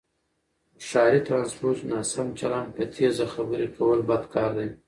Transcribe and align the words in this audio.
په 0.77 0.81
ښاری 0.89 1.19
ټرانسپورټ 1.27 1.77
کې 1.81 1.87
ناسم 1.93 2.27
چلند، 2.39 2.69
په 2.75 2.83
تیزه 2.93 3.25
خبرې 3.33 3.67
کول 3.75 3.99
بد 4.09 4.23
کاردی 4.33 4.69